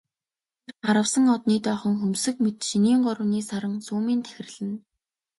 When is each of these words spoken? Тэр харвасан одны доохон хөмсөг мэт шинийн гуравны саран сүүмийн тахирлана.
Тэр 0.65 0.75
харвасан 0.85 1.25
одны 1.35 1.55
доохон 1.65 1.93
хөмсөг 2.01 2.35
мэт 2.43 2.57
шинийн 2.69 2.99
гуравны 3.05 3.39
саран 3.49 3.75
сүүмийн 3.85 4.21
тахирлана. 4.25 4.75